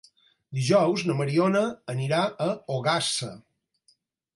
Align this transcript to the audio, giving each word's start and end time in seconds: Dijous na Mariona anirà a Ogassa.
Dijous 0.59 1.03
na 1.11 1.17
Mariona 1.21 1.63
anirà 1.95 2.25
a 2.49 2.51
Ogassa. 2.79 3.35